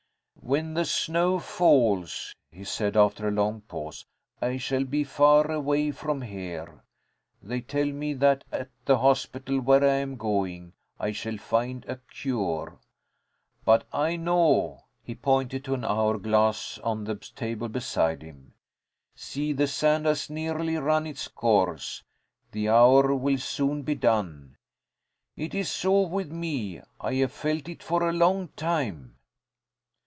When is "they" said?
7.41-7.61